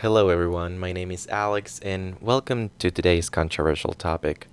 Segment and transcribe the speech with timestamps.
[0.00, 0.78] Hello, everyone.
[0.78, 4.46] My name is Alex, and welcome to today's controversial topic.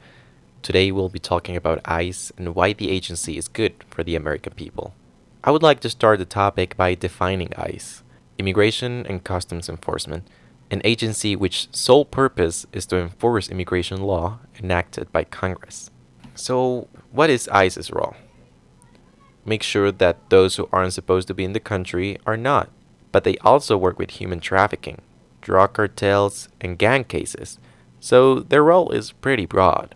[0.62, 4.54] Today, we'll be talking about ICE and why the agency is good for the American
[4.54, 4.96] people.
[5.44, 8.04] I would like to start the topic by defining ICE
[8.38, 10.26] Immigration and Customs Enforcement,
[10.72, 15.92] an agency which sole purpose is to enforce immigration law enacted by Congress.
[16.36, 18.16] So, what is ICE's role?
[19.44, 22.70] Make sure that those who aren't supposed to be in the country are not,
[23.12, 25.02] but they also work with human trafficking
[25.44, 27.60] drug cartels, and gang cases,
[28.00, 29.96] so their role is pretty broad.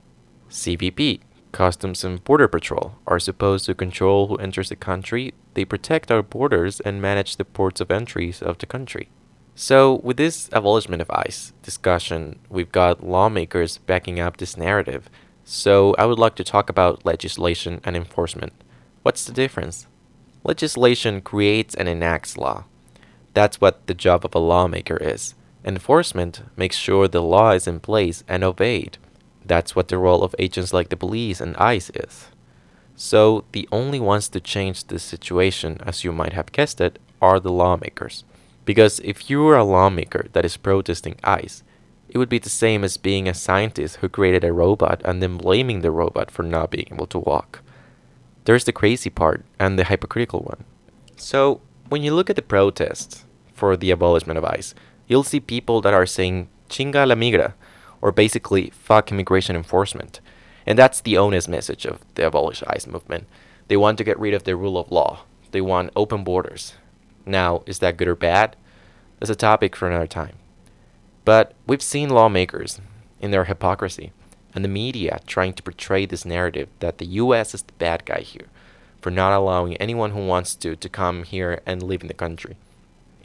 [0.49, 6.11] CBP, Customs and Border Patrol, are supposed to control who enters the country, they protect
[6.11, 9.09] our borders, and manage the ports of entries of the country.
[9.55, 15.09] So, with this abolishment of ICE discussion, we've got lawmakers backing up this narrative.
[15.43, 18.53] So, I would like to talk about legislation and enforcement.
[19.01, 19.87] What's the difference?
[20.43, 22.65] Legislation creates and enacts law.
[23.33, 25.35] That's what the job of a lawmaker is.
[25.63, 28.97] Enforcement makes sure the law is in place and obeyed.
[29.45, 32.27] That's what the role of agents like the police and ICE is.
[32.95, 37.39] So, the only ones to change this situation, as you might have guessed it, are
[37.39, 38.23] the lawmakers.
[38.65, 41.63] Because if you were a lawmaker that is protesting ICE,
[42.09, 45.37] it would be the same as being a scientist who created a robot and then
[45.37, 47.61] blaming the robot for not being able to walk.
[48.45, 50.63] There's the crazy part and the hypocritical one.
[51.17, 53.25] So, when you look at the protests,
[53.57, 54.75] for the abolishment of ICE,
[55.07, 57.53] you'll see people that are saying chinga la migra,
[58.01, 60.21] or basically fuck immigration enforcement.
[60.65, 63.25] And that's the honest message of the abolish ICE movement.
[63.67, 65.21] They want to get rid of the rule of law.
[65.51, 66.75] They want open borders.
[67.25, 68.55] Now, is that good or bad?
[69.19, 70.35] That's a topic for another time.
[71.25, 72.79] But we've seen lawmakers
[73.19, 74.11] in their hypocrisy
[74.53, 78.19] and the media trying to portray this narrative that the US is the bad guy
[78.19, 78.47] here
[79.01, 82.57] for not allowing anyone who wants to to come here and live in the country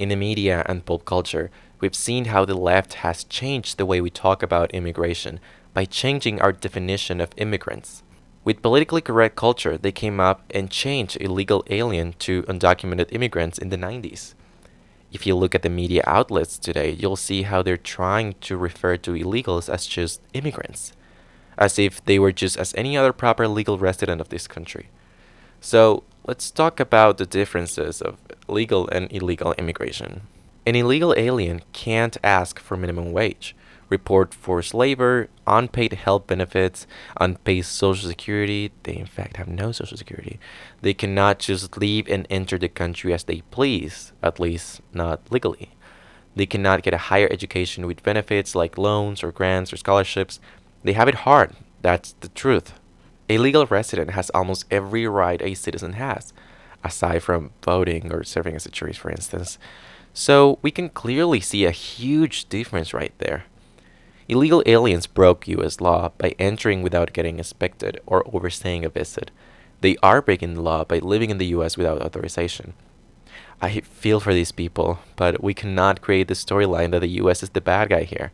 [0.03, 4.01] in the media and pop culture, we've seen how the left has changed the way
[4.01, 5.41] we talk about immigration
[5.75, 8.03] by changing our definition of immigrants.
[8.45, 13.69] With politically correct culture, they came up and changed illegal alien to undocumented immigrants in
[13.69, 14.35] the 90s.
[15.13, 18.97] If you look at the media outlets today, you'll see how they're trying to refer
[18.97, 20.95] to illegals as just immigrants,
[21.57, 24.89] as if they were just as any other proper legal resident of this country.
[25.65, 28.19] So, let's talk about the differences of
[28.49, 30.23] legal and illegal immigration.
[30.67, 33.55] An illegal alien can't ask for minimum wage,
[33.89, 36.89] report forced labor, unpaid health benefits,
[37.21, 38.73] unpaid social security.
[38.83, 40.41] They, in fact, have no social security.
[40.81, 45.77] They cannot just leave and enter the country as they please, at least not legally.
[46.35, 50.41] They cannot get a higher education with benefits like loans or grants or scholarships.
[50.83, 51.55] They have it hard.
[51.83, 52.73] That's the truth.
[53.33, 56.35] A legal resident has almost every right a citizen has,
[56.85, 59.57] aside from voting or serving as a jury, for instance.
[60.13, 63.45] So we can clearly see a huge difference right there.
[64.29, 69.31] Illegal aliens broke US law by entering without getting inspected or overstaying a visit.
[69.81, 72.75] They are breaking the law by living in the US without authorization.
[73.63, 77.49] I feel for these people, but we cannot create the storyline that the US is
[77.49, 78.31] the bad guy here.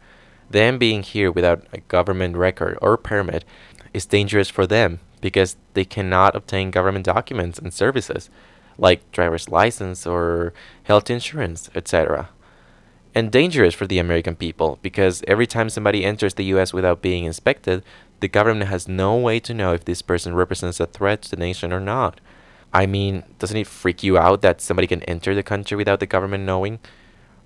[0.50, 3.44] Them being here without a government record or permit
[3.92, 8.30] is dangerous for them because they cannot obtain government documents and services
[8.78, 10.52] like driver's license or
[10.84, 12.30] health insurance, etc.
[13.14, 17.24] And dangerous for the American people because every time somebody enters the US without being
[17.24, 17.82] inspected,
[18.20, 21.36] the government has no way to know if this person represents a threat to the
[21.36, 22.20] nation or not.
[22.72, 26.06] I mean, doesn't it freak you out that somebody can enter the country without the
[26.06, 26.78] government knowing?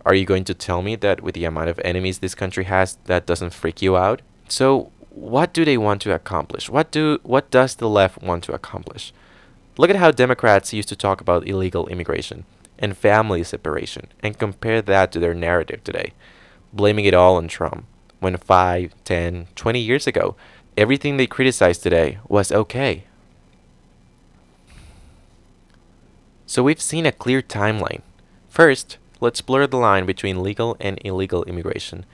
[0.04, 2.98] Are you going to tell me that with the amount of enemies this country has,
[3.04, 4.22] that doesn't freak you out?
[4.48, 6.68] So, what do they want to accomplish?
[6.68, 9.12] What do what does the left want to accomplish?
[9.78, 12.44] Look at how Democrats used to talk about illegal immigration
[12.78, 16.12] and family separation and compare that to their narrative today,
[16.72, 17.86] blaming it all on Trump.
[18.20, 20.36] When 5, 10, 20 years ago,
[20.76, 23.04] everything they criticized today was okay.
[26.46, 28.02] So we've seen a clear timeline.
[28.48, 32.04] First, let's blur the line between legal and illegal immigration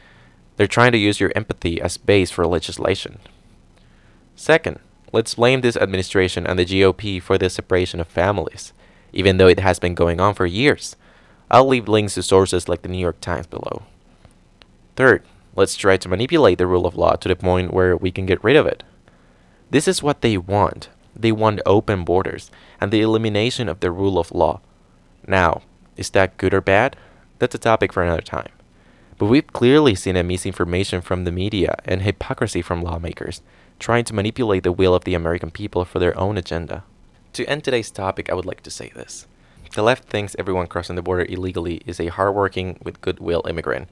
[0.59, 3.21] they're trying to use your empathy as base for legislation.
[4.35, 4.81] Second,
[5.13, 8.73] let's blame this administration and the GOP for the separation of families,
[9.13, 10.97] even though it has been going on for years.
[11.49, 13.85] I'll leave links to sources like the New York Times below.
[14.97, 15.23] Third,
[15.55, 18.43] let's try to manipulate the rule of law to the point where we can get
[18.43, 18.83] rid of it.
[19.71, 20.89] This is what they want.
[21.15, 22.51] They want open borders
[22.81, 24.61] and the elimination of the rule of law.
[25.25, 25.63] Now,
[25.99, 26.97] is that good or bad?
[27.39, 28.49] That's a topic for another time.
[29.19, 33.43] But we've clearly seen a misinformation from the media and hypocrisy from lawmakers,
[33.79, 36.85] trying to manipulate the will of the American people for their own agenda.
[37.35, 39.27] To end today's topic, I would like to say this.
[39.75, 43.89] The left thinks everyone crossing the border illegally is a hardworking, with goodwill immigrant,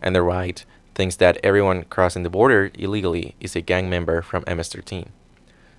[0.00, 0.64] and the right
[0.94, 5.08] thinks that everyone crossing the border illegally is a gang member from MS-13.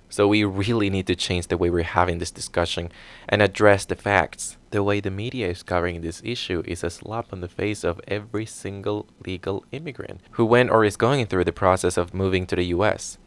[0.08, 2.90] So we really need to change the way we're having this discussion
[3.28, 4.56] and address the facts.
[4.70, 8.00] The way the media is covering this issue is a slap on the face of
[8.08, 12.56] every single legal immigrant who went or is going through the process of moving to
[12.56, 13.18] the US.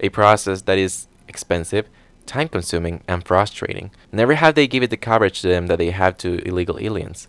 [0.00, 1.88] A process that is expensive,
[2.26, 3.90] time consuming, and frustrating.
[4.12, 7.28] Never have they given the coverage to them that they have to illegal aliens.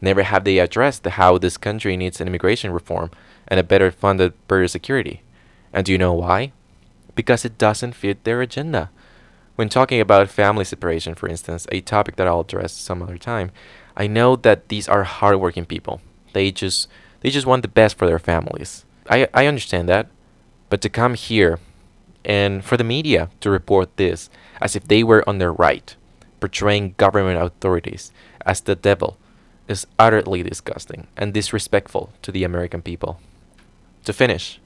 [0.00, 3.10] Never have they addressed how this country needs an immigration reform
[3.46, 5.22] and a better funded border security.
[5.72, 6.52] And do you know why?
[7.14, 8.90] Because it doesn't fit their agenda.
[9.56, 13.50] When talking about family separation, for instance, a topic that I'll address some other time,
[13.96, 16.00] I know that these are hardworking people.
[16.32, 16.88] They just
[17.20, 18.84] they just want the best for their families.
[19.10, 20.08] I I understand that.
[20.70, 21.58] But to come here
[22.24, 24.30] and for the media to report this
[24.60, 25.94] as if they were on their right,
[26.40, 28.10] portraying government authorities
[28.46, 29.18] as the devil,
[29.68, 33.20] is utterly disgusting and disrespectful to the American people.
[34.04, 34.60] To finish,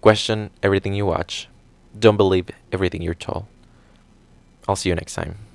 [0.00, 1.48] question everything you watch.
[1.98, 3.46] Don't believe everything you're told.
[4.68, 5.47] I'll see you next time.